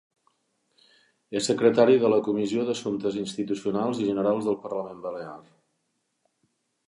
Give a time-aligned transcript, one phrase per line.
[1.39, 5.39] És secretari de la Comissió d'Assumptes Institucionals i Generals del Parlament Balear.